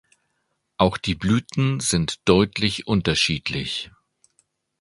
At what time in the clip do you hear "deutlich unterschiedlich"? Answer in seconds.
2.27-3.91